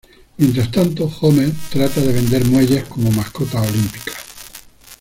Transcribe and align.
Mientras 0.37 0.71
tanto, 0.71 1.13
Homer 1.21 1.51
trata 1.69 2.01
de 2.01 2.11
vender 2.11 2.43
muelles 2.45 2.85
como 2.85 3.11
mascotas 3.11 3.69
olímpicas. 3.69 4.15